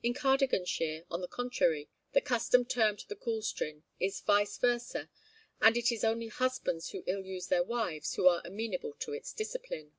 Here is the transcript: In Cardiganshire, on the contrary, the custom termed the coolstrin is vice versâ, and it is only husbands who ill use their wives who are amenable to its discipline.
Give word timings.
In 0.00 0.14
Cardiganshire, 0.14 1.04
on 1.10 1.22
the 1.22 1.26
contrary, 1.26 1.88
the 2.12 2.20
custom 2.20 2.64
termed 2.64 3.00
the 3.08 3.16
coolstrin 3.16 3.82
is 3.98 4.20
vice 4.20 4.56
versâ, 4.58 5.08
and 5.60 5.76
it 5.76 5.90
is 5.90 6.04
only 6.04 6.28
husbands 6.28 6.90
who 6.90 7.02
ill 7.08 7.24
use 7.24 7.48
their 7.48 7.64
wives 7.64 8.14
who 8.14 8.28
are 8.28 8.42
amenable 8.44 8.92
to 9.00 9.12
its 9.12 9.32
discipline. 9.32 9.96